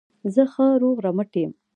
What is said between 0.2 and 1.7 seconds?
زه ښه روغ رمټ یم.